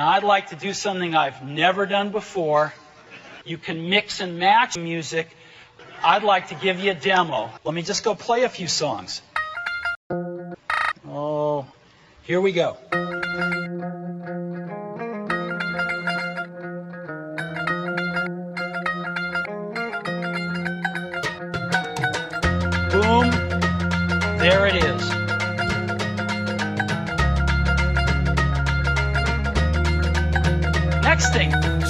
Now 0.00 0.08
I'd 0.08 0.22
like 0.22 0.48
to 0.48 0.56
do 0.56 0.72
something 0.72 1.14
I've 1.14 1.46
never 1.46 1.84
done 1.84 2.08
before. 2.08 2.72
You 3.44 3.58
can 3.58 3.90
mix 3.90 4.20
and 4.20 4.38
match 4.38 4.78
music. 4.78 5.28
I'd 6.02 6.22
like 6.22 6.48
to 6.48 6.54
give 6.54 6.80
you 6.80 6.92
a 6.92 6.94
demo. 6.94 7.50
Let 7.66 7.74
me 7.74 7.82
just 7.82 8.02
go 8.02 8.14
play 8.14 8.44
a 8.44 8.48
few 8.48 8.66
songs. 8.66 9.20
Oh, 11.06 11.66
here 12.22 12.40
we 12.40 12.52
go. 12.52 12.78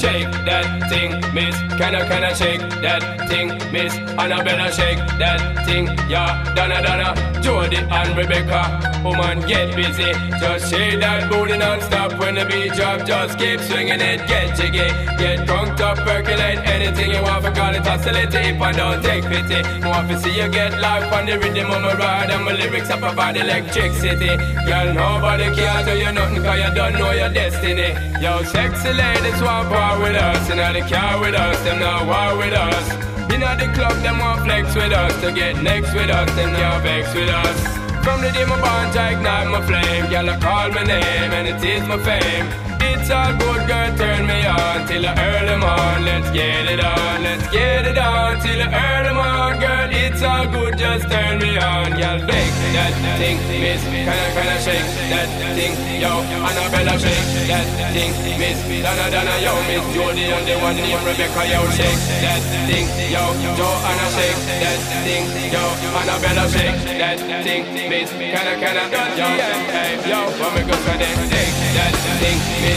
Shake 0.01 0.31
that 0.47 0.89
thing, 0.89 1.21
miss. 1.35 1.55
Can 1.77 1.95
I, 1.95 2.09
can 2.09 2.25
I 2.25 2.33
shake 2.33 2.61
that 2.81 3.29
thing, 3.29 3.49
miss? 3.71 3.95
Annabella, 3.95 4.73
shake 4.73 4.97
that 5.19 5.67
thing, 5.67 5.89
yeah. 6.09 6.55
Donna, 6.55 6.81
Donna, 6.81 7.43
Jody 7.43 7.77
and 7.77 8.17
Rebecca. 8.17 8.90
Woman, 9.03 9.41
get 9.49 9.75
busy. 9.75 10.13
Just 10.41 10.71
shake 10.71 11.01
that 11.01 11.31
booty 11.31 11.57
non-stop 11.57 12.19
when 12.19 12.35
the 12.35 12.45
beat 12.45 12.73
drop. 12.75 13.07
Just 13.07 13.39
keep 13.39 13.59
swinging 13.61 14.01
it, 14.01 14.27
get 14.29 14.57
jiggy. 14.57 14.89
Get 15.17 15.47
drunk 15.47 15.81
up, 15.81 15.97
percolate 15.99 16.61
anything 16.69 17.13
you 17.13 17.23
want. 17.23 17.45
For 17.45 17.51
call 17.51 17.75
it 17.75 17.87
oscillate 17.87 18.35
if 18.35 18.61
I 18.61 18.73
don't 18.73 19.03
take 19.03 19.25
pity. 19.25 19.61
Want 19.87 20.09
to 20.11 20.19
see 20.19 20.37
you 20.37 20.49
get 20.51 20.79
life 20.81 21.11
on 21.13 21.25
the 21.25 21.39
rhythm 21.39 21.71
of 21.71 21.81
my 21.81 21.95
ride. 21.95 22.31
And 22.31 22.45
my 22.45 22.53
lyrics 22.53 22.91
up 22.91 23.01
about 23.01 23.37
electricity. 23.37 24.37
Girl, 24.69 24.93
nobody 24.93 25.45
can 25.57 25.85
do 25.87 25.97
you 25.97 26.13
nothing 26.13 26.43
cause 26.43 26.61
you 26.61 26.75
don't 26.75 26.93
know 26.99 27.13
your 27.13 27.33
destiny. 27.33 27.97
Yo, 28.21 28.43
sexy 28.43 28.93
ladies 28.93 29.41
want 29.41 29.69
part 29.71 29.99
with 30.01 30.17
us. 30.17 30.51
And 30.51 30.61
they 30.61 30.83
car 30.83 31.19
with 31.21 31.35
us, 31.35 31.59
them 31.65 31.81
not 31.81 32.05
war 32.05 32.37
with 32.37 32.53
us. 32.53 33.11
In 33.33 33.41
the 33.41 33.73
club, 33.73 33.97
them 34.03 34.19
want 34.19 34.45
flex 34.45 34.75
with 34.75 34.93
us. 34.93 35.19
To 35.23 35.33
get 35.33 35.57
next 35.63 35.95
with 35.95 36.11
us, 36.11 36.29
them 36.37 36.55
can't 36.55 36.83
vex 36.83 37.15
with 37.15 37.31
us. 37.31 37.90
From 38.03 38.23
the 38.23 38.31
day 38.33 38.45
my 38.45 38.61
bond, 38.61 38.97
I 38.97 39.13
ignite 39.13 39.49
my 39.49 39.61
flame. 39.67 40.07
I 40.29 40.39
call 40.39 40.71
my 40.71 40.85
name, 40.85 41.33
and 41.33 41.47
it 41.47 41.63
is 41.63 41.87
my 41.87 41.99
fame. 41.99 42.80
It's 42.81 43.11
all 43.11 43.33
good, 43.37 43.67
girl, 43.67 43.97
turn 43.97 44.27
me 44.27 44.47
on 44.47 44.87
till 44.87 45.03
the 45.03 45.13
early 45.13 45.57
morn. 45.57 46.05
Let's 46.05 46.31
get 46.31 46.67
it 46.71 46.81
on, 46.81 47.23
let's 47.23 47.49
get 47.51 47.87
it 47.87 47.99
on 47.99 48.41
till 48.41 48.59
the 48.59 48.69
early 48.71 49.13
morn, 49.15 49.59
girl. 49.59 49.89
It's 49.91 50.23
all 50.23 50.47
good, 50.47 50.79
just 50.79 51.11
turn 51.11 51.39
me 51.39 51.59
on, 51.59 51.91
girl. 51.99 52.19
Bake 52.27 52.55
that 52.73 52.95
thing, 53.19 53.39
miss. 53.61 53.83
Can 53.83 54.47
I 54.47 54.59
shake 54.63 54.87
that 55.11 55.29
thing, 55.59 55.75
yo? 56.01 56.23
Annabella, 56.23 56.95
shake 56.99 57.27
that 57.51 57.67
thing, 57.93 58.13
miss. 58.39 58.59
Donna, 58.81 59.11
Donna, 59.11 59.35
yo, 59.43 59.53
Miss 59.67 59.85
Jody, 59.95 60.25
and 60.31 60.47
the 60.47 60.55
one 60.63 60.77
named 60.77 61.03
Rebecca, 61.03 61.43
yo, 61.51 61.67
shake 61.75 62.01
that 62.23 62.41
thing, 62.71 62.87
yo. 63.11 63.23
Joanna, 63.59 64.07
shake 64.15 64.41
that 64.63 64.79
thing, 65.03 65.27
yo. 65.51 65.65
Annabella, 65.99 66.47
shake 66.47 66.79
that 66.97 67.19
thing, 67.43 67.65
miss. 67.91 68.11
Can 68.15 68.47
I, 68.47 68.55
yo, 69.19 69.27
hey, 69.75 69.99
yo, 70.07 70.21
when 70.39 70.51
we 70.55 70.63
go 70.63 70.77
for 70.87 70.95
that, 70.95 71.17
shake 71.27 71.55
that 71.75 71.95
thing, 72.23 72.39
miss. 72.63 72.70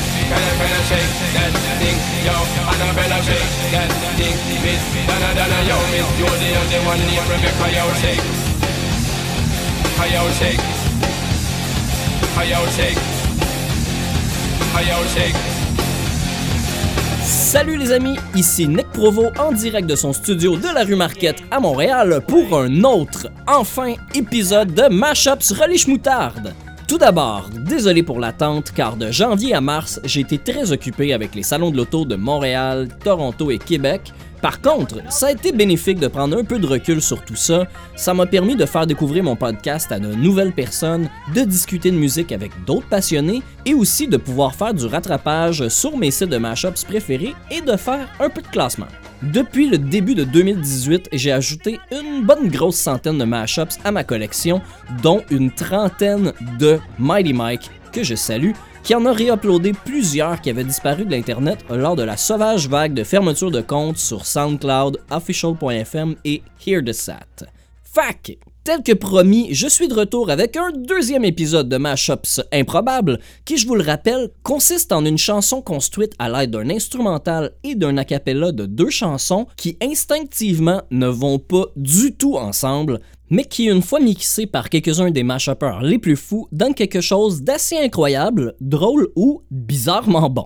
Salut 17.23 17.78
les 17.78 17.91
amis, 17.91 18.17
ici 18.35 18.67
Nick 18.67 18.88
Provo 18.91 19.31
en 19.39 19.52
direct 19.52 19.88
de 19.88 19.95
son 19.95 20.11
studio 20.11 20.57
de 20.57 20.73
la 20.73 20.83
rue 20.83 20.95
Marquette 20.95 21.44
à 21.52 21.59
Montréal 21.59 22.22
pour 22.28 22.59
un 22.59 22.83
autre, 22.83 23.28
enfin, 23.47 23.94
épisode 24.16 24.73
de 24.73 24.88
Mashups 24.90 25.51
Relish 25.51 25.88
Moutarde. 25.88 26.53
Tout 26.93 26.99
d'abord, 26.99 27.49
désolé 27.49 28.03
pour 28.03 28.19
l'attente 28.19 28.71
car 28.71 28.97
de 28.97 29.09
janvier 29.09 29.55
à 29.55 29.61
mars, 29.61 29.99
j'ai 30.03 30.19
été 30.19 30.37
très 30.37 30.71
occupé 30.71 31.11
avec 31.11 31.33
les 31.33 31.41
salons 31.41 31.71
de 31.71 31.77
l'auto 31.77 32.05
de 32.05 32.15
Montréal, 32.15 32.87
Toronto 33.03 33.49
et 33.49 33.57
Québec. 33.57 34.13
Par 34.43 34.61
contre, 34.61 34.97
ça 35.11 35.25
a 35.25 35.31
été 35.31 35.51
bénéfique 35.51 35.99
de 35.99 36.07
prendre 36.07 36.37
un 36.37 36.43
peu 36.43 36.59
de 36.59 36.67
recul 36.67 37.01
sur 37.01 37.25
tout 37.25 37.35
ça. 37.35 37.65
Ça 37.95 38.13
m'a 38.13 38.27
permis 38.27 38.55
de 38.55 38.67
faire 38.67 38.85
découvrir 38.85 39.23
mon 39.23 39.35
podcast 39.35 39.91
à 39.91 39.97
de 39.97 40.13
nouvelles 40.13 40.53
personnes, 40.53 41.09
de 41.33 41.41
discuter 41.41 41.89
de 41.89 41.97
musique 41.97 42.31
avec 42.31 42.51
d'autres 42.63 42.85
passionnés 42.85 43.41
et 43.65 43.73
aussi 43.73 44.07
de 44.07 44.17
pouvoir 44.17 44.53
faire 44.53 44.75
du 44.75 44.85
rattrapage 44.85 45.67
sur 45.69 45.97
mes 45.97 46.11
sites 46.11 46.29
de 46.29 46.37
mashups 46.37 46.83
préférés 46.83 47.33
et 47.49 47.61
de 47.61 47.75
faire 47.75 48.07
un 48.19 48.29
peu 48.29 48.43
de 48.43 48.47
classement. 48.49 48.85
Depuis 49.31 49.69
le 49.69 49.78
début 49.78 50.16
de 50.16 50.25
2018, 50.25 51.09
j'ai 51.13 51.31
ajouté 51.31 51.79
une 51.91 52.25
bonne 52.25 52.50
grosse 52.50 52.75
centaine 52.75 53.17
de 53.17 53.23
mashups 53.23 53.78
à 53.85 53.91
ma 53.91 54.03
collection, 54.03 54.61
dont 55.01 55.22
une 55.31 55.50
trentaine 55.50 56.34
de 56.59 56.78
Mighty 57.00 57.31
Mike 57.31 57.72
que 57.94 58.03
je 58.03 58.16
salue, 58.16 58.51
qui 58.84 58.94
en 58.94 59.06
a 59.06 59.13
réuploadé 59.13 59.72
plusieurs 59.72 60.41
qui 60.41 60.50
avaient 60.50 60.66
disparu 60.66 61.06
de 61.06 61.11
l'Internet 61.11 61.63
lors 61.69 61.95
de 61.95 62.03
la 62.03 62.17
sauvage 62.17 62.67
vague 62.67 62.94
de 62.94 63.06
fermeture 63.06 63.50
de 63.50 63.61
comptes 63.61 63.97
sur 63.97 64.25
SoundCloud, 64.25 65.00
Official.fm 65.09 66.16
et 66.25 66.44
Hear 66.67 66.84
the 66.84 66.91
Sat. 66.91 67.45
Fac! 67.81 68.38
Tel 68.63 68.81
que 68.81 68.94
promis, 68.94 69.50
je 69.53 69.68
suis 69.68 69.90
de 69.90 69.94
retour 69.94 70.29
avec 70.29 70.56
un 70.56 70.72
deuxième 70.72 71.25
épisode 71.25 71.68
de 71.68 71.75
Mashups 71.75 72.40
Improbables, 72.53 73.19
qui, 73.44 73.57
je 73.57 73.68
vous 73.68 73.75
le 73.75 73.84
rappelle, 73.84 74.29
consiste 74.41 74.94
en 74.94 75.03
une 75.03 75.18
chanson 75.18 75.62
construite 75.62 76.13
à 76.18 76.29
l'aide 76.29 76.51
d'un 76.51 76.69
instrumental 76.69 77.52
et 77.66 77.75
d'un 77.75 77.97
acapella 77.97 78.53
de 78.53 78.66
deux 78.66 78.90
chansons 78.90 79.47
qui 79.57 79.78
instinctivement 79.81 80.81
ne 80.91 81.07
vont 81.07 81.40
pas 81.40 81.66
du 81.75 82.16
tout 82.16 82.38
ensemble, 82.38 83.02
mais 83.29 83.44
qui, 83.44 83.66
une 83.66 83.81
fois 83.81 84.00
mixées 84.00 84.47
par 84.47 84.69
quelques-uns 84.69 85.12
des 85.12 85.23
mashuppers 85.23 85.81
les 85.81 86.00
plus 86.00 86.16
fous, 86.16 86.47
donnent 86.53 86.73
quelque 86.73 87.02
chose 87.02 87.41
d'assez 87.41 87.75
incroyable, 87.78 88.56
drôle 88.62 89.09
ou 89.18 89.41
bizarrement 89.52 90.29
bon. 90.29 90.46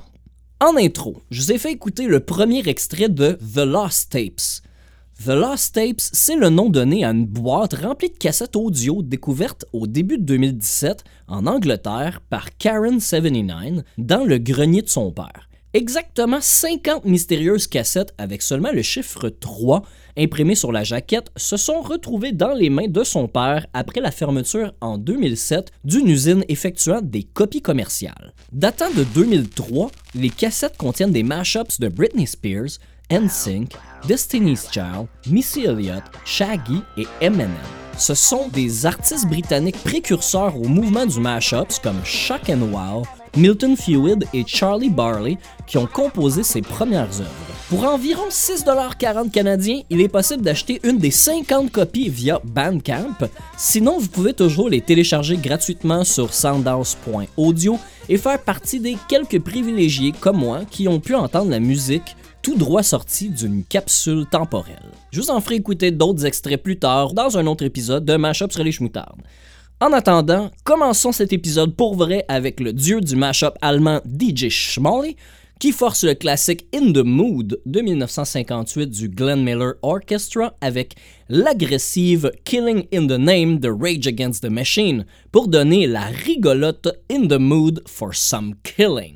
En 0.59 0.75
intro, 0.75 1.21
je 1.29 1.43
vous 1.43 1.51
ai 1.51 1.59
fait 1.59 1.71
écouter 1.71 2.07
le 2.07 2.19
premier 2.19 2.67
extrait 2.67 3.09
de 3.09 3.37
The 3.53 3.59
Lost 3.59 4.11
Tapes. 4.11 4.66
The 5.23 5.29
Lost 5.29 5.73
Tapes, 5.73 5.99
c'est 5.99 6.35
le 6.35 6.49
nom 6.49 6.69
donné 6.69 7.03
à 7.03 7.09
une 7.09 7.25
boîte 7.25 7.73
remplie 7.73 8.09
de 8.09 8.17
cassettes 8.17 8.55
audio 8.55 9.01
découvertes 9.01 9.65
au 9.73 9.87
début 9.87 10.19
de 10.19 10.23
2017 10.23 11.03
en 11.27 11.47
Angleterre 11.47 12.21
par 12.29 12.49
Karen79 12.59 13.81
dans 13.97 14.23
le 14.23 14.37
grenier 14.37 14.83
de 14.83 14.89
son 14.89 15.11
père. 15.11 15.49
Exactement 15.73 16.39
50 16.39 17.05
mystérieuses 17.05 17.65
cassettes 17.65 18.13
avec 18.19 18.43
seulement 18.43 18.71
le 18.71 18.83
chiffre 18.83 19.29
3 19.29 19.81
imprimé 20.17 20.53
sur 20.53 20.71
la 20.71 20.83
jaquette 20.83 21.31
se 21.35 21.57
sont 21.57 21.81
retrouvées 21.81 22.31
dans 22.31 22.53
les 22.53 22.69
mains 22.69 22.87
de 22.87 23.03
son 23.03 23.27
père 23.27 23.65
après 23.73 24.01
la 24.01 24.11
fermeture 24.11 24.73
en 24.81 24.99
2007 24.99 25.71
d'une 25.83 26.09
usine 26.09 26.45
effectuant 26.47 27.01
des 27.01 27.23
copies 27.23 27.61
commerciales. 27.61 28.33
Datant 28.51 28.91
de 28.95 29.03
2003, 29.03 29.89
les 30.15 30.29
cassettes 30.29 30.77
contiennent 30.77 31.11
des 31.11 31.23
mashups 31.23 31.79
de 31.79 31.87
Britney 31.87 32.27
Spears, 32.27 32.77
NSYNC, 33.11 33.73
Destiny's 34.05 34.67
Child, 34.71 35.07
Missy 35.29 35.65
Elliott, 35.65 36.03
Shaggy 36.25 36.81
et 36.97 37.07
Eminem. 37.21 37.49
Ce 37.97 38.13
sont 38.13 38.47
des 38.49 38.85
artistes 38.85 39.27
britanniques 39.27 39.81
précurseurs 39.83 40.55
au 40.55 40.67
mouvement 40.67 41.05
du 41.05 41.19
mashups 41.19 41.79
comme 41.79 41.99
Shock 42.03 42.49
and 42.49 42.71
Wow, 42.71 43.03
Milton 43.35 43.75
Fluid 43.75 44.25
et 44.33 44.43
Charlie 44.45 44.89
Barley 44.89 45.37
qui 45.65 45.77
ont 45.77 45.87
composé 45.87 46.43
ses 46.43 46.61
premières 46.61 47.19
œuvres. 47.19 47.47
Pour 47.69 47.83
environ 47.83 48.29
6,40$ 48.29 49.29
canadiens, 49.29 49.81
il 49.89 49.99
est 49.99 50.07
possible 50.07 50.41
d'acheter 50.41 50.79
une 50.83 50.99
des 50.99 51.11
50 51.11 51.69
copies 51.69 52.07
via 52.07 52.39
Bandcamp. 52.45 53.27
Sinon, 53.57 53.97
vous 53.99 54.07
pouvez 54.07 54.33
toujours 54.33 54.69
les 54.69 54.79
télécharger 54.79 55.35
gratuitement 55.35 56.05
sur 56.05 56.33
soundhouse.audio 56.33 57.77
et 58.07 58.17
faire 58.17 58.39
partie 58.39 58.79
des 58.79 58.95
quelques 59.09 59.39
privilégiés 59.41 60.13
comme 60.17 60.37
moi 60.37 60.61
qui 60.69 60.87
ont 60.87 61.01
pu 61.01 61.13
entendre 61.13 61.51
la 61.51 61.59
musique 61.59 62.15
tout 62.47 62.55
droit 62.55 62.81
sorti 62.81 63.27
d'une 63.27 63.65
capsule 63.65 64.25
temporelle. 64.25 64.93
Je 65.11 65.19
vous 65.19 65.31
en 65.31 65.41
ferai 65.41 65.55
écouter 65.55 65.91
d'autres 65.91 66.25
extraits 66.25 66.63
plus 66.63 66.79
tard 66.79 67.11
dans 67.11 67.37
un 67.37 67.45
autre 67.45 67.65
épisode 67.65 68.05
de 68.05 68.15
Mashup 68.15 68.53
sur 68.53 68.63
les 68.63 68.71
schmoutardes. 68.71 69.21
En 69.81 69.91
attendant, 69.91 70.49
commençons 70.63 71.11
cet 71.11 71.33
épisode 71.33 71.75
pour 71.75 71.95
vrai 71.95 72.23
avec 72.29 72.61
le 72.61 72.71
dieu 72.71 73.01
du 73.01 73.17
mashup 73.17 73.57
allemand 73.61 73.99
DJ 74.05 74.47
Schmolly, 74.47 75.17
qui 75.59 75.73
force 75.73 76.05
le 76.05 76.13
classique 76.13 76.65
In 76.73 76.93
the 76.93 77.03
Mood 77.03 77.59
de 77.65 77.81
1958 77.81 78.91
du 78.91 79.09
Glenn 79.09 79.43
Miller 79.43 79.73
Orchestra 79.81 80.53
avec 80.61 80.95
l'agressive 81.27 82.31
Killing 82.45 82.85
in 82.93 83.07
the 83.07 83.19
Name 83.19 83.59
de 83.59 83.67
Rage 83.67 84.07
Against 84.07 84.43
the 84.43 84.49
Machine 84.49 85.05
pour 85.33 85.49
donner 85.49 85.85
la 85.85 86.05
rigolote 86.05 86.87
In 87.11 87.27
the 87.27 87.39
Mood 87.39 87.83
for 87.85 88.15
Some 88.15 88.55
Killing. 88.63 89.15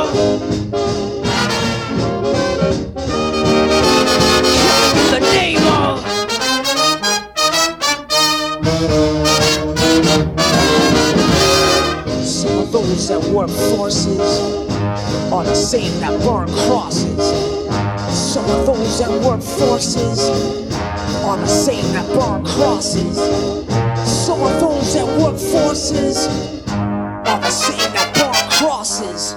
That 13.11 13.29
work 13.33 13.49
forces 13.49 14.39
are 15.33 15.43
the 15.43 15.53
same 15.53 15.99
that 15.99 16.17
burn 16.21 16.47
crosses. 16.47 17.19
Some 18.09 18.45
of 18.45 18.65
those 18.65 18.99
that 18.99 19.09
work 19.09 19.41
forces 19.41 20.29
are 21.25 21.35
the 21.35 21.45
same 21.45 21.83
that 21.91 22.07
burn 22.07 22.45
crosses. 22.45 23.17
Some 24.09 24.41
of 24.41 24.61
those 24.61 24.93
that 24.93 25.05
work 25.19 25.37
forces 25.37 26.27
are 27.27 27.41
the 27.41 27.49
same 27.49 27.91
that 27.91 28.15
burn 28.15 28.49
crosses. 28.49 29.33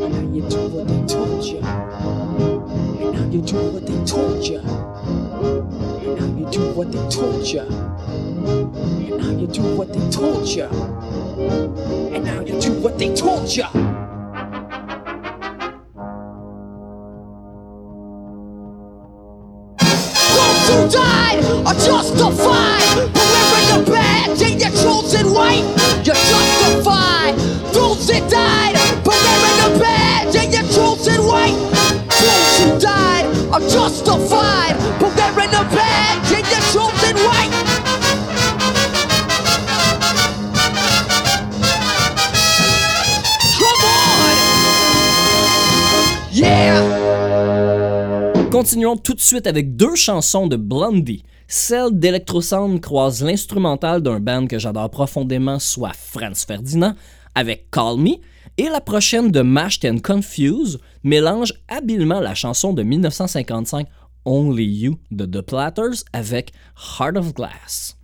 And 0.00 0.10
now 0.10 0.20
you 0.34 0.48
do 0.48 0.68
what 0.68 0.88
they 0.88 1.06
told 1.06 1.44
you. 1.44 1.58
And 1.58 3.12
now 3.12 3.30
you 3.30 3.42
do 3.42 3.56
what 3.72 3.86
they 3.86 4.04
told 4.06 4.42
you. 4.42 4.60
And 6.00 6.16
now 6.16 6.38
you 6.38 6.50
do 6.50 6.72
what 6.72 6.92
they 6.92 7.08
told 7.10 7.46
you. 7.46 8.25
And 8.46 9.18
now 9.18 9.30
you 9.30 9.46
do 9.48 9.62
what 9.76 9.92
they 9.92 10.08
told 10.10 10.46
you. 10.46 10.64
And 12.14 12.24
now 12.24 12.40
you 12.40 12.60
do 12.60 12.72
what 12.80 12.96
they 12.96 13.12
told 13.14 13.48
you. 13.50 13.64
Those 20.36 20.68
who 20.68 20.88
died 20.88 21.44
are 21.66 21.74
justified. 21.74 22.96
Wearing 23.16 23.68
the 23.72 23.90
badge 23.90 24.42
and 24.42 24.60
your 24.60 24.70
chosen 24.70 25.32
white, 25.32 25.66
you're 26.04 26.14
justified. 26.14 27.34
Those 27.74 28.06
that 28.06 28.30
died, 28.30 28.76
wearing 29.04 29.58
the 29.62 29.80
badge 29.80 30.36
and 30.36 30.52
your 30.54 30.62
chosen 30.72 31.26
white. 31.26 31.58
Those 32.20 32.58
who 32.60 32.78
died 32.78 33.26
are 33.52 33.60
justified. 33.68 34.76
Wearing 35.00 35.50
the 35.50 35.64
badge 35.74 36.32
and 36.32 36.45
Continuons 48.56 48.96
tout 48.96 49.12
de 49.12 49.20
suite 49.20 49.46
avec 49.46 49.76
deux 49.76 49.94
chansons 49.96 50.46
de 50.46 50.56
Blondie. 50.56 51.22
Celle 51.46 51.90
d'Electrosound 51.92 52.80
croise 52.80 53.22
l'instrumental 53.22 54.00
d'un 54.00 54.18
band 54.18 54.46
que 54.46 54.58
j'adore 54.58 54.88
profondément, 54.88 55.58
soit 55.58 55.92
Franz 55.92 56.46
Ferdinand, 56.46 56.94
avec 57.34 57.70
Call 57.70 57.98
Me, 57.98 58.12
et 58.56 58.70
la 58.70 58.80
prochaine 58.80 59.30
de 59.30 59.42
Mashed 59.42 59.84
and 59.84 59.98
Confused 59.98 60.80
mélange 61.04 61.52
habilement 61.68 62.20
la 62.20 62.34
chanson 62.34 62.72
de 62.72 62.82
1955 62.82 63.88
Only 64.24 64.64
You 64.64 64.98
de 65.10 65.26
The 65.26 65.42
Platters 65.42 66.04
avec 66.14 66.54
Heart 66.98 67.18
of 67.18 67.34
Glass. 67.34 67.98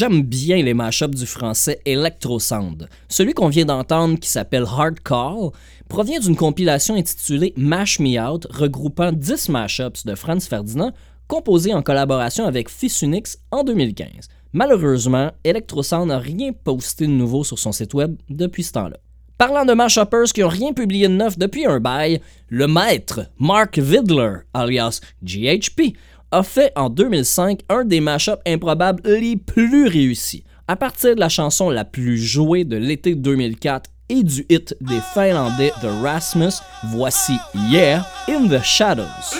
J'aime 0.00 0.22
bien 0.22 0.62
les 0.62 0.72
mashups 0.72 1.14
du 1.14 1.26
français 1.26 1.82
Electrosound. 1.84 2.88
Celui 3.10 3.34
qu'on 3.34 3.50
vient 3.50 3.66
d'entendre, 3.66 4.18
qui 4.18 4.30
s'appelle 4.30 4.64
Hard 4.64 4.98
Call, 5.00 5.50
provient 5.90 6.18
d'une 6.18 6.36
compilation 6.36 6.94
intitulée 6.94 7.52
Mash 7.58 8.00
Me 8.00 8.18
Out, 8.18 8.46
regroupant 8.48 9.12
10 9.12 9.50
mashups 9.50 10.06
de 10.06 10.14
Franz 10.14 10.48
Ferdinand, 10.48 10.92
composés 11.28 11.74
en 11.74 11.82
collaboration 11.82 12.46
avec 12.46 12.70
Fils 12.70 13.02
Unix 13.02 13.36
en 13.50 13.62
2015. 13.62 14.28
Malheureusement, 14.54 15.32
Electrosound 15.44 16.08
n'a 16.08 16.18
rien 16.18 16.52
posté 16.52 17.06
de 17.06 17.12
nouveau 17.12 17.44
sur 17.44 17.58
son 17.58 17.72
site 17.72 17.92
web 17.92 18.16
depuis 18.30 18.62
ce 18.62 18.72
temps-là. 18.72 18.96
Parlant 19.36 19.66
de 19.66 19.72
mashuppers 19.74 20.32
qui 20.34 20.40
n'ont 20.40 20.48
rien 20.48 20.72
publié 20.72 21.08
de 21.08 21.14
neuf 21.14 21.38
depuis 21.38 21.64
un 21.66 21.78
bail, 21.78 22.20
le 22.48 22.66
maître 22.66 23.20
Mark 23.38 23.78
Vidler, 23.78 24.40
alias 24.54 25.00
GHP, 25.22 25.94
a 26.32 26.42
fait 26.42 26.72
en 26.76 26.88
2005 26.88 27.60
un 27.68 27.84
des 27.84 28.00
mashups 28.00 28.38
improbables 28.46 29.02
les 29.04 29.36
plus 29.36 29.86
réussis. 29.86 30.44
À 30.68 30.76
partir 30.76 31.14
de 31.14 31.20
la 31.20 31.28
chanson 31.28 31.70
la 31.70 31.84
plus 31.84 32.16
jouée 32.18 32.64
de 32.64 32.76
l'été 32.76 33.14
2004 33.14 33.90
et 34.08 34.22
du 34.22 34.46
hit 34.48 34.76
des 34.80 35.00
Finlandais 35.14 35.72
de 35.82 35.88
Rasmus, 36.02 36.52
voici 36.92 37.34
Yeah 37.70 38.06
in 38.28 38.48
the 38.48 38.62
Shadows. 38.62 39.04
The 39.32 39.38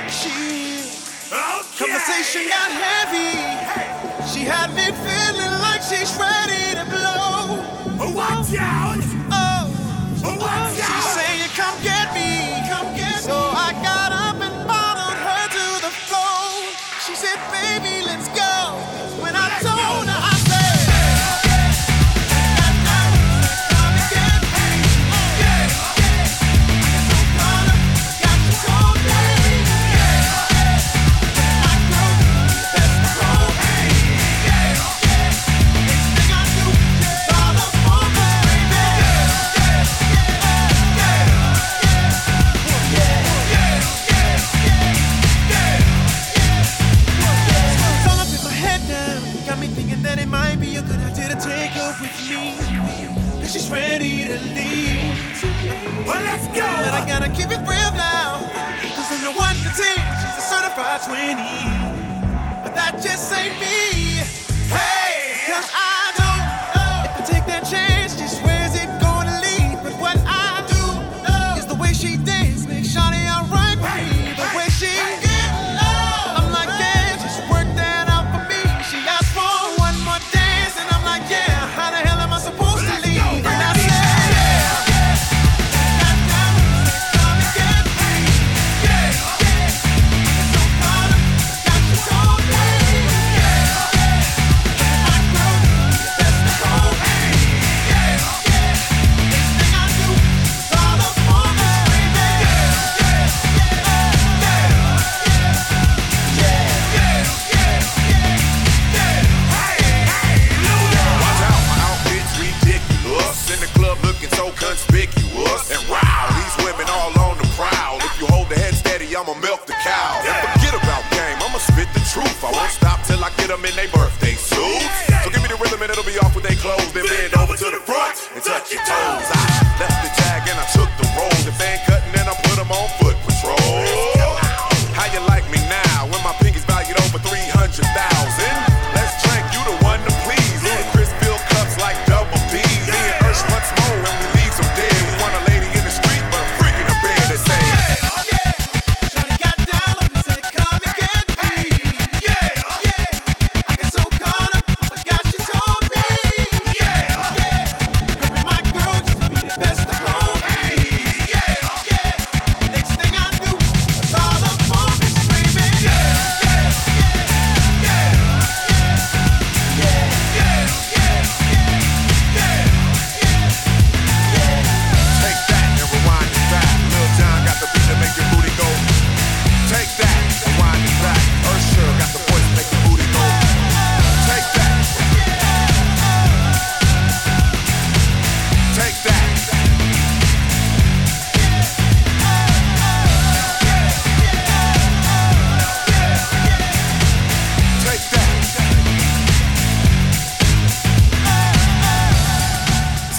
the 0.00 0.49
chill. 1.30 1.86
Conversation 1.86 2.48
got 2.48 2.70
heavy. 2.70 3.30
She 4.32 4.40
had 4.44 4.74
me 4.74 4.90
feeling 4.90 5.59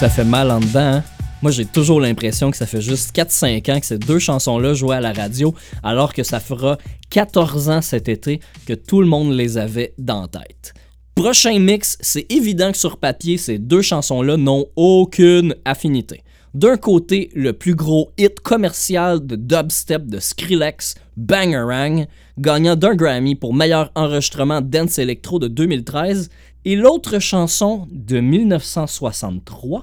Ça 0.02 0.08
fait 0.08 0.24
mal 0.24 0.50
en 0.50 0.58
dedans, 0.58 0.80
hein? 0.80 1.04
Moi, 1.42 1.52
j'ai 1.52 1.64
toujours 1.64 2.00
l'impression 2.00 2.50
que 2.50 2.56
ça 2.56 2.66
fait 2.66 2.80
juste 2.80 3.14
4-5 3.14 3.70
ans 3.70 3.78
que 3.78 3.86
ces 3.86 3.98
deux 3.98 4.18
chansons-là 4.18 4.74
jouaient 4.74 4.96
à 4.96 5.00
la 5.00 5.12
radio, 5.12 5.54
alors 5.84 6.12
que 6.12 6.24
ça 6.24 6.40
fera 6.40 6.76
14 7.10 7.70
ans 7.70 7.80
cet 7.80 8.08
été 8.08 8.40
que 8.66 8.72
tout 8.72 9.00
le 9.00 9.06
monde 9.06 9.32
les 9.32 9.58
avait 9.58 9.94
dans 9.98 10.26
tête. 10.26 10.74
Prochain 11.14 11.56
mix, 11.60 11.98
c'est 12.00 12.26
évident 12.32 12.72
que 12.72 12.78
sur 12.78 12.96
papier, 12.96 13.38
ces 13.38 13.58
deux 13.58 13.80
chansons-là 13.80 14.36
n'ont 14.36 14.66
aucune 14.74 15.54
affinité. 15.64 16.24
D'un 16.52 16.76
côté, 16.76 17.30
le 17.36 17.52
plus 17.52 17.76
gros 17.76 18.10
hit 18.18 18.40
commercial 18.40 19.24
de 19.24 19.36
dubstep 19.36 20.06
de 20.06 20.18
Skrillex, 20.18 20.96
Bangarang, 21.16 22.06
gagnant 22.38 22.74
d'un 22.74 22.96
Grammy 22.96 23.36
pour 23.36 23.54
meilleur 23.54 23.92
enregistrement 23.94 24.60
dance 24.60 24.98
electro 24.98 25.38
de 25.38 25.46
2013, 25.46 26.28
Et 26.64 26.76
l'autre 26.76 27.18
chanson 27.18 27.88
de 27.90 28.20
1963, 28.20 29.80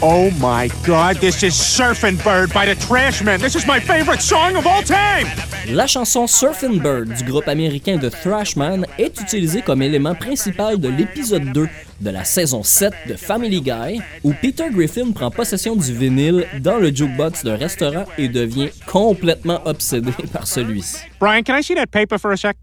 Oh 0.00 0.30
my 0.40 0.68
god, 0.86 1.18
this 1.20 1.42
is 1.42 1.52
Surfing 1.52 2.16
Bird 2.24 2.52
by 2.52 2.66
the 2.66 2.74
Trashmen. 2.86 3.38
This 3.38 3.54
is 3.54 3.66
my 3.66 3.80
favorite 3.80 4.20
song 4.20 4.56
of 4.56 4.66
all 4.66 4.82
time! 4.82 5.26
la 5.68 5.86
chanson 5.86 6.26
Surfing 6.26 6.80
Bird 6.80 7.14
du 7.14 7.24
groupe 7.24 7.48
américain 7.48 7.96
de 7.96 8.08
Thrashman 8.08 8.86
est 8.98 9.20
utilisée 9.20 9.62
comme 9.62 9.82
élément 9.82 10.14
principal 10.14 10.78
de 10.78 10.88
l'épisode 10.88 11.52
2 11.52 11.68
de 12.00 12.10
la 12.10 12.24
saison 12.24 12.62
7 12.62 12.92
de 13.08 13.14
Family 13.14 13.60
Guy, 13.60 14.00
où 14.22 14.32
Peter 14.40 14.68
Griffin 14.70 15.10
prend 15.12 15.30
possession 15.30 15.76
du 15.76 15.92
vinyle 15.92 16.46
dans 16.60 16.76
le 16.78 16.94
jukebox 16.94 17.44
d'un 17.44 17.56
restaurant 17.56 18.04
et 18.18 18.28
devient 18.28 18.70
complètement 18.86 19.60
obsédé 19.66 20.12
par 20.32 20.46
celui-ci. 20.46 20.98
Brian, 21.20 21.42
can 21.42 21.56
I 21.58 21.62
see 21.62 21.74
that 21.74 21.86
paper 21.90 22.18
for 22.18 22.32
a 22.32 22.36
sec? 22.36 22.56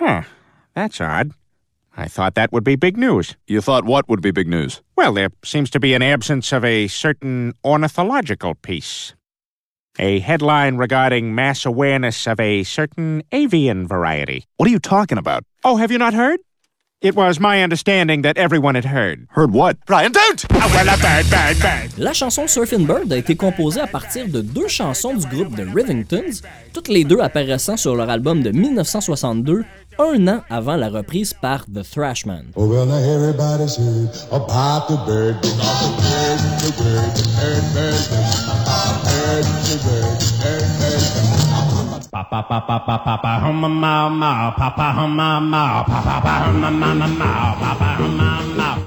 Huh. 0.00 0.22
That's 0.78 1.00
odd. 1.00 1.32
I 1.96 2.06
thought 2.06 2.36
that 2.36 2.52
would 2.52 2.62
be 2.62 2.76
big 2.76 2.96
news. 2.96 3.34
You 3.48 3.60
thought 3.60 3.84
what 3.84 4.08
would 4.08 4.22
be 4.22 4.30
big 4.30 4.46
news? 4.46 4.80
Well, 4.94 5.12
there 5.12 5.30
seems 5.42 5.70
to 5.70 5.80
be 5.80 5.92
an 5.92 6.02
absence 6.02 6.52
of 6.52 6.64
a 6.64 6.86
certain 6.86 7.54
ornithological 7.64 8.54
piece. 8.54 9.12
A 9.98 10.20
headline 10.20 10.76
regarding 10.76 11.34
mass 11.34 11.66
awareness 11.66 12.28
of 12.28 12.38
a 12.38 12.62
certain 12.62 13.24
avian 13.32 13.88
variety. 13.88 14.44
What 14.56 14.68
are 14.68 14.70
you 14.70 14.78
talking 14.78 15.18
about? 15.18 15.42
Oh, 15.64 15.78
have 15.78 15.90
you 15.90 15.98
not 15.98 16.14
heard? 16.14 16.38
It 17.00 17.14
was 17.14 17.38
my 17.38 17.62
understanding 17.62 18.22
that 18.22 18.36
everyone 18.36 18.74
had 18.74 18.86
heard. 18.86 19.28
Heard 19.30 19.52
what? 19.52 19.76
Brian, 19.86 20.10
don't! 20.10 20.44
Oh. 20.52 20.68
La 21.96 22.12
chanson 22.12 22.48
Surfing 22.48 22.86
Bird 22.86 23.12
a 23.12 23.16
été 23.16 23.36
composée 23.36 23.80
à 23.80 23.86
partir 23.86 24.26
de 24.26 24.40
deux 24.40 24.66
chansons 24.66 25.14
du 25.14 25.26
groupe 25.28 25.54
The 25.54 25.66
Rivingtons, 25.72 26.42
toutes 26.72 26.88
les 26.88 27.04
deux 27.04 27.20
apparaissant 27.20 27.76
sur 27.76 27.94
leur 27.94 28.10
album 28.10 28.42
de 28.42 28.50
1962, 28.50 29.64
un 29.98 30.28
an 30.28 30.42
avant 30.48 30.76
la 30.76 30.88
reprise 30.88 31.34
par 31.34 31.64
The 31.66 31.82
Thrashman. 31.82 32.46
Oh. 32.54 32.68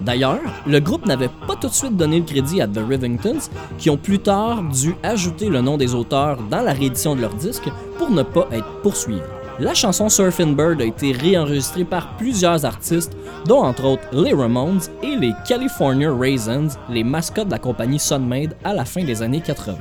D'ailleurs, 0.01 0.39
le 0.65 0.79
groupe 0.79 1.05
n'avait 1.05 1.29
pas 1.47 1.55
tout 1.55 1.67
de 1.67 1.73
suite 1.73 1.95
donné 1.95 2.19
le 2.19 2.25
crédit 2.25 2.61
à 2.61 2.67
The 2.67 2.79
Rivingtons, 2.87 3.49
qui 3.77 3.89
ont 3.89 3.97
plus 3.97 4.19
tard 4.19 4.63
dû 4.63 4.95
ajouter 5.03 5.49
le 5.49 5.61
nom 5.61 5.77
des 5.77 5.93
auteurs 5.93 6.37
dans 6.49 6.61
la 6.61 6.73
réédition 6.73 7.15
de 7.15 7.21
leur 7.21 7.33
disque 7.33 7.69
pour 7.97 8.09
ne 8.09 8.23
pas 8.23 8.47
être 8.51 8.81
poursuivis. 8.81 9.21
La 9.61 9.75
chanson 9.75 10.09
Surfing 10.09 10.55
Bird 10.55 10.81
a 10.81 10.85
été 10.85 11.11
réenregistrée 11.11 11.83
par 11.83 12.17
plusieurs 12.17 12.65
artistes, 12.65 13.15
dont 13.45 13.63
entre 13.63 13.85
autres 13.85 14.07
les 14.11 14.33
Ramones 14.33 14.81
et 15.03 15.15
les 15.15 15.33
California 15.47 16.11
Raisins, 16.11 16.71
les 16.89 17.03
mascottes 17.03 17.45
de 17.45 17.51
la 17.51 17.59
compagnie 17.59 17.99
Sunmade 17.99 18.57
à 18.63 18.73
la 18.73 18.85
fin 18.85 19.03
des 19.03 19.21
années 19.21 19.39
80. 19.39 19.77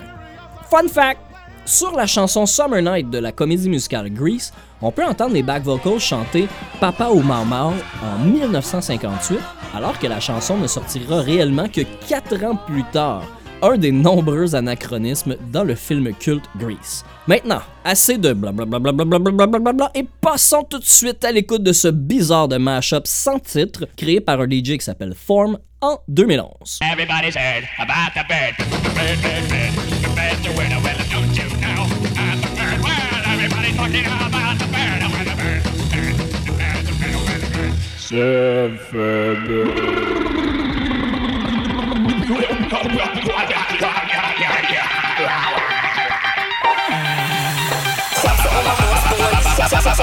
Fun 0.68 0.86
fact! 0.86 1.20
Sur 1.64 1.92
la 1.92 2.06
chanson 2.06 2.44
Summer 2.44 2.82
Night 2.82 3.08
de 3.08 3.16
la 3.16 3.32
comédie 3.32 3.70
musicale 3.70 4.10
Grease, 4.10 4.52
on 4.82 4.92
peut 4.92 5.04
entendre 5.04 5.32
les 5.32 5.42
back 5.42 5.62
vocals 5.62 5.98
chanter 5.98 6.46
Papa 6.78 7.08
ou 7.08 7.22
Mau 7.22 7.34
en 7.34 8.18
1958, 8.22 9.38
alors 9.74 9.98
que 9.98 10.06
la 10.08 10.20
chanson 10.20 10.58
ne 10.58 10.66
sortira 10.66 11.22
réellement 11.22 11.68
que 11.68 11.80
4 12.06 12.44
ans 12.44 12.58
plus 12.66 12.84
tard, 12.92 13.22
un 13.62 13.76
des 13.76 13.92
nombreux 13.92 14.54
anachronismes 14.54 15.36
dans 15.52 15.64
le 15.64 15.74
film 15.74 16.12
culte 16.14 16.44
Grease. 16.58 17.04
Maintenant, 17.26 17.60
assez 17.84 18.18
de 18.18 18.32
blablabla 18.32 19.90
et 19.94 20.06
passons 20.20 20.62
tout 20.62 20.78
de 20.78 20.84
suite 20.84 21.24
à 21.24 21.32
l'écoute 21.32 21.62
de 21.62 21.72
ce 21.72 21.88
bizarre 21.88 22.48
de 22.48 22.56
mashup 22.56 23.06
sans 23.06 23.38
titre 23.38 23.86
créé 23.96 24.20
par 24.20 24.40
un 24.40 24.46
DJ 24.46 24.76
qui 24.78 24.80
s'appelle 24.80 25.14
Form 25.14 25.58
en 25.80 25.98
2011. 26.08 26.80
Everybody's 26.82 27.36
heard 27.36 27.64
about 27.78 28.12
the 28.14 28.24
bird. 28.28 28.56
Bird, 28.94 29.18
bird, 29.22 29.48
bird. 29.48 29.72
The 30.02 30.08
bird's 30.14 30.46
a 30.46 30.52
winner. 30.56 30.80
Well, 30.82 30.98
don't 31.10 31.36
you 31.36 31.48
know? 31.60 31.84
About 31.84 32.40
the 32.42 32.48
bird. 32.56 32.80
Well, 32.82 33.22
everybody's 33.26 33.76
talking 33.76 34.04
about 34.04 34.58
the 34.58 34.66
bird. 34.66 35.00
Well, 35.10 35.24
the 35.24 35.36
bird. 35.36 35.62
Bird. 35.90 36.14
The 36.44 36.52
bird's 36.52 36.88
a 36.88 36.94
winner. 37.00 37.20
Well, 37.24 37.40
the 37.40 37.50
bird. 37.56 37.74
Surfer 37.98 39.34
bird. 39.46 40.40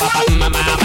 Mama, 0.00 0.48
mama, 0.48 0.76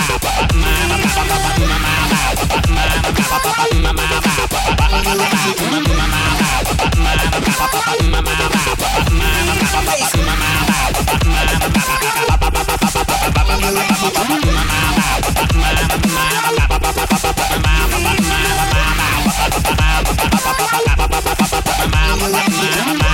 mama. 22.86 23.05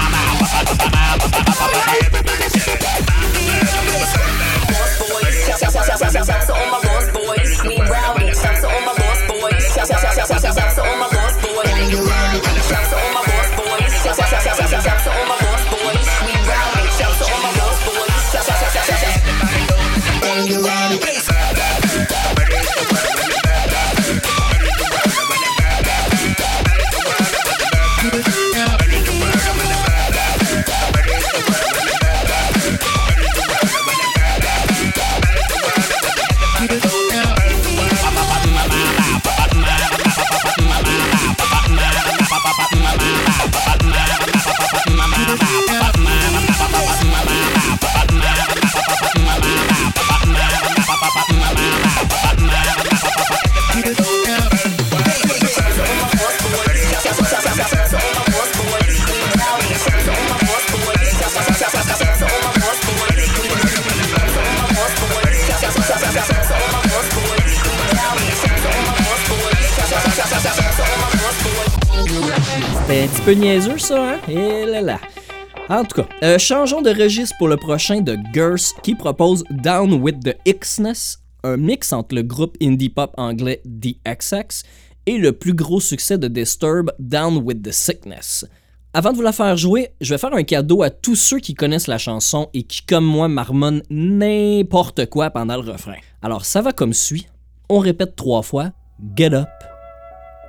En 75.82 75.84
tout 75.84 76.00
cas, 76.00 76.08
euh, 76.22 76.38
changeons 76.38 76.84
de 76.84 76.92
registre 76.92 77.36
pour 77.40 77.48
le 77.48 77.58
prochain 77.58 78.02
de 78.02 78.16
Gers 78.36 78.76
qui 78.84 78.94
propose 78.94 79.44
Down 79.50 79.94
with 79.94 80.24
the 80.24 80.38
Xness, 80.48 81.24
un 81.44 81.58
mix 81.58 81.92
entre 81.92 82.14
le 82.14 82.22
groupe 82.22 82.56
indie 82.62 82.90
pop 82.90 83.16
anglais 83.18 83.64
The 83.66 83.98
XX 84.06 84.62
et 85.08 85.18
le 85.18 85.32
plus 85.32 85.56
gros 85.56 85.80
succès 85.80 86.20
de 86.20 86.28
Disturb, 86.28 86.92
Down 87.00 87.38
with 87.38 87.64
the 87.64 87.72
Sickness. 87.72 88.46
Avant 88.94 89.12
de 89.12 89.16
vous 89.16 89.24
la 89.24 89.32
faire 89.32 89.58
jouer, 89.58 89.90
je 90.02 90.14
vais 90.14 90.20
faire 90.20 90.36
un 90.36 90.44
cadeau 90.44 90.84
à 90.84 90.92
tous 90.92 91.16
ceux 91.16 91.40
qui 91.40 91.56
connaissent 91.56 91.88
la 91.88 91.98
chanson 91.98 92.52
et 92.54 92.62
qui, 92.62 92.86
comme 92.86 93.06
moi, 93.06 93.28
marmonnent 93.28 93.82
n'importe 93.90 95.08
quoi 95.08 95.32
pendant 95.32 95.60
le 95.60 95.72
refrain. 95.72 95.98
Alors, 96.22 96.46
ça 96.46 96.62
va 96.62 96.74
comme 96.74 96.94
suit. 96.94 97.26
On 97.70 97.80
répète 97.80 98.16
trois 98.16 98.44
fois 98.44 98.70
Get 99.16 99.34
up. 99.34 99.50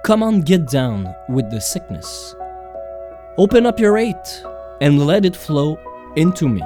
Come 0.04 0.22
on, 0.22 0.44
get 0.44 0.58
down 0.70 1.10
with 1.30 1.48
the 1.48 1.58
sickness. 1.58 2.36
Open 3.38 3.64
up 3.64 3.80
your 3.80 3.96
hate 3.96 4.44
and 4.80 5.06
let 5.06 5.24
it 5.24 5.36
flow 5.36 5.78
into 6.16 6.48
me. 6.48 6.62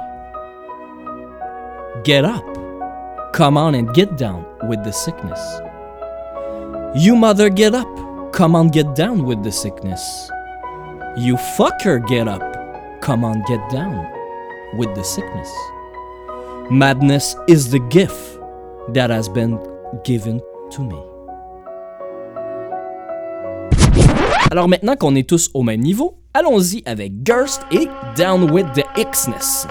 Get 2.03 2.25
up. 2.25 2.43
Come 3.33 3.57
on 3.57 3.75
and 3.75 3.93
get 3.93 4.17
down 4.17 4.45
with 4.67 4.83
the 4.83 4.91
sickness. 4.91 5.39
You 6.95 7.15
mother, 7.15 7.49
get 7.49 7.75
up. 7.75 7.87
Come 8.31 8.55
on, 8.55 8.69
get 8.69 8.95
down 8.95 9.25
with 9.25 9.43
the 9.43 9.51
sickness. 9.51 10.29
You 11.17 11.35
fucker, 11.57 12.05
get 12.07 12.27
up. 12.27 12.41
Come 13.01 13.23
on, 13.23 13.43
get 13.47 13.59
down 13.69 14.07
with 14.77 14.93
the 14.95 15.03
sickness. 15.03 15.51
Madness 16.69 17.35
is 17.47 17.71
the 17.71 17.79
gift 17.89 18.39
that 18.89 19.09
has 19.09 19.29
been 19.29 19.59
given 20.03 20.41
to 20.71 20.83
me. 20.83 20.97
Alors 24.51 24.67
maintenant 24.67 24.95
qu'on 24.95 25.15
est 25.15 25.27
tous 25.27 25.49
au 25.53 25.63
même 25.63 25.81
niveau, 25.81 26.16
allons-y 26.37 26.83
avec 26.85 27.11
Gerst 27.23 27.63
et 27.71 27.89
Down 28.15 28.51
with 28.51 28.67
the 28.73 28.83
Xness. 28.95 29.67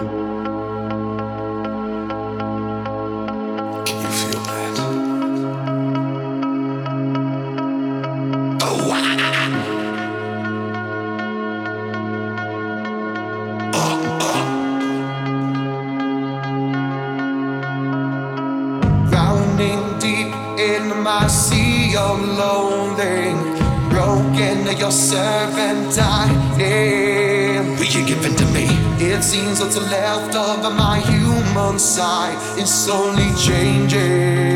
Left 29.79 30.35
of 30.35 30.75
my 30.75 30.99
human 30.99 31.79
side. 31.79 32.37
Is 32.57 32.73
slowly 32.73 33.29
changing 33.35 34.46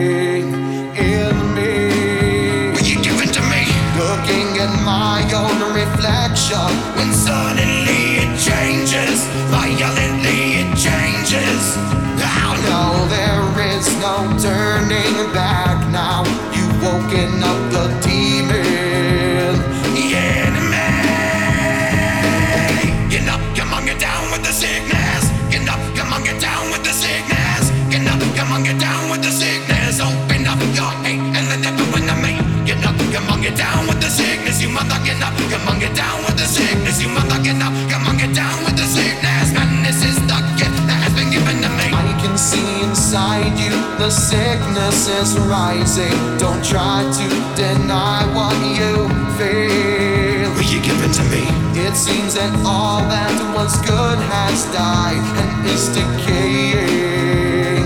rising. 45.82 46.38
Don't 46.38 46.63
try 46.63 47.02
to 47.02 47.28
deny 47.56 48.22
what 48.36 48.56
you 48.78 49.10
feel. 49.38 50.50
Will 50.54 50.70
you 50.70 50.82
give 50.82 51.00
it 51.04 51.13
to 51.13 51.24
me? 51.34 51.44
It 51.80 51.96
seems 51.96 52.36
that 52.36 52.54
all 52.65 53.02
that 53.10 53.34
was 53.56 53.74
good 53.82 54.20
has 54.30 54.65
died 54.72 55.24
and 55.41 55.65
is 55.65 55.89
decaying 55.89 57.86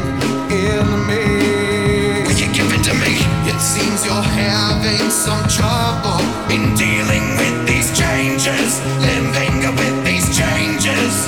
in 0.51 0.87
me. 1.07 2.23
Will 2.25 2.37
you 2.37 2.49
give 2.53 2.69
it 2.73 2.83
to 2.89 2.93
me? 3.03 3.15
It 3.47 3.59
seems 3.61 4.05
you're 4.05 4.29
having 4.47 5.09
some 5.09 5.43
trouble 5.47 6.19
in 6.51 6.75
dealing 6.75 7.25
with 7.39 7.67
these 7.67 7.89
changes, 7.97 8.81
living 8.99 9.55
with 9.79 9.97
these 10.05 10.27
changes. 10.35 11.27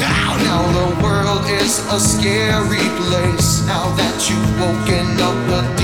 Now, 0.00 0.36
now 0.48 0.62
the 0.78 1.02
world 1.02 1.44
is 1.62 1.78
a 1.92 2.00
scary 2.00 2.88
place. 3.02 3.66
Now 3.66 3.94
that 3.96 4.16
you've 4.28 4.52
woken 4.60 5.20
up 5.20 5.77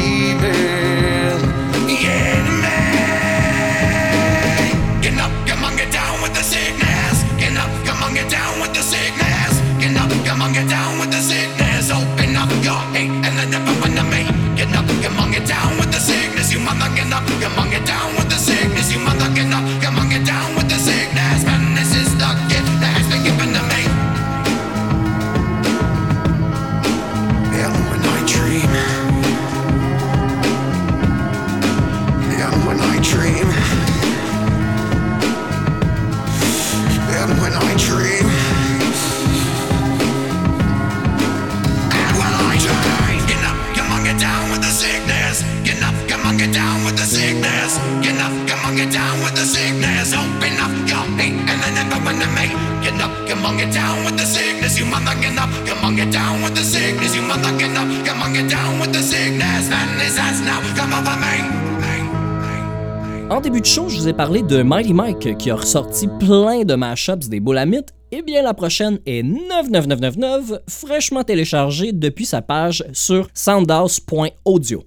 de 64.48 64.62
Mighty 64.62 64.92
Mike 64.92 65.38
qui 65.38 65.50
a 65.50 65.56
ressorti 65.56 66.08
plein 66.18 66.64
de 66.64 66.74
mashups 66.74 67.28
des 67.28 67.40
Boulamites. 67.40 67.94
Eh 68.12 68.22
bien, 68.22 68.42
la 68.42 68.54
prochaine 68.54 68.98
est 69.06 69.22
99999, 69.22 70.60
fraîchement 70.68 71.24
téléchargée 71.24 71.92
depuis 71.92 72.26
sa 72.26 72.42
page 72.42 72.84
sur 72.92 73.28
soundhouse.audio. 73.34 74.84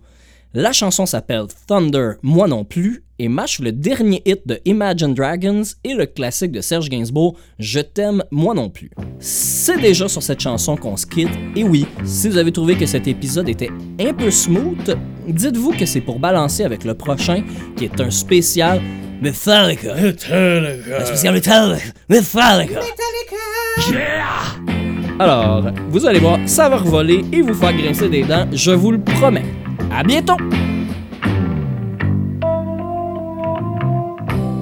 La 0.54 0.72
chanson 0.72 1.06
s'appelle 1.06 1.46
Thunder, 1.68 2.14
moi 2.22 2.48
non 2.48 2.64
plus, 2.64 3.04
et 3.20 3.28
match 3.28 3.60
le 3.60 3.72
dernier 3.72 4.22
hit 4.26 4.48
de 4.48 4.60
Imagine 4.66 5.14
Dragons 5.14 5.64
et 5.84 5.94
le 5.94 6.06
classique 6.06 6.52
de 6.52 6.62
Serge 6.62 6.90
Gainsbourg, 6.90 7.36
Je 7.60 7.80
t'aime, 7.80 8.24
moi 8.32 8.54
non 8.54 8.70
plus. 8.70 8.92
C'est 9.20 9.80
déjà 9.80 10.08
sur 10.08 10.24
cette 10.24 10.40
chanson 10.40 10.78
qu'on 10.78 10.98
se 10.98 11.06
quitte, 11.06 11.30
et 11.56 11.64
oui, 11.64 11.86
si 12.06 12.30
vous 12.30 12.38
avez 12.38 12.52
trouvé 12.52 12.76
que 12.76 12.86
cet 12.86 13.08
épisode 13.08 13.50
était 13.50 13.72
un 14.00 14.14
peu 14.14 14.32
smooth, 14.32 14.98
dites-vous 15.28 15.72
que 15.72 15.86
c'est 15.86 16.02
pour 16.02 16.20
balancer 16.20 16.64
avec 16.64 16.84
le 16.84 16.94
prochain, 16.94 17.44
qui 17.76 17.86
est 17.86 18.00
un 18.00 18.12
spécial 18.12 18.82
Metallica. 19.22 19.94
Un 19.94 21.06
spécial 21.06 21.34
Metallica. 21.34 21.92
Metallica. 22.10 22.78
Alors, 25.20 25.64
vous 25.90 26.06
allez 26.06 26.20
voir, 26.20 26.38
ça 26.46 26.70
va 26.70 26.78
revoler 26.78 27.26
et 27.32 27.42
vous 27.42 27.56
faire 27.56 27.74
grincer 27.74 28.08
des 28.08 28.24
dents, 28.24 28.48
je 28.54 28.72
vous 28.72 28.92
le 28.92 29.00
promets. 29.00 29.46
À 29.92 30.04
bientôt! 30.04 30.38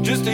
Just 0.04 0.26